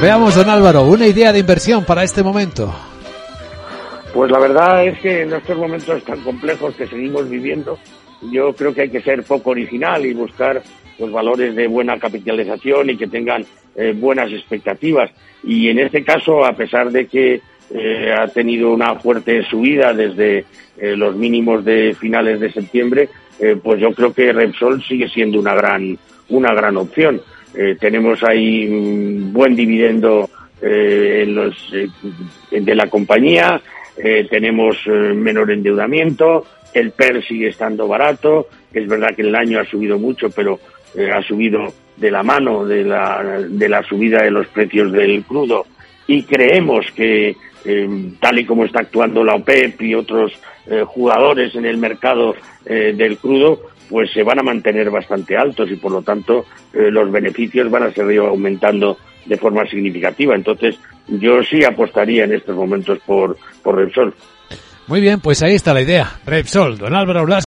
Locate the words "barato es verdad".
37.86-39.14